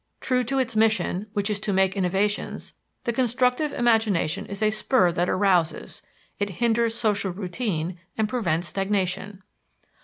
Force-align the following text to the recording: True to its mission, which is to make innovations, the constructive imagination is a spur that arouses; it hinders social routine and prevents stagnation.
True 0.19 0.43
to 0.45 0.57
its 0.57 0.75
mission, 0.75 1.27
which 1.33 1.47
is 1.47 1.59
to 1.59 1.71
make 1.71 1.95
innovations, 1.95 2.73
the 3.03 3.13
constructive 3.13 3.71
imagination 3.71 4.47
is 4.47 4.63
a 4.63 4.71
spur 4.71 5.11
that 5.11 5.29
arouses; 5.29 6.01
it 6.39 6.49
hinders 6.49 6.95
social 6.95 7.29
routine 7.31 7.99
and 8.17 8.27
prevents 8.27 8.67
stagnation. 8.69 9.43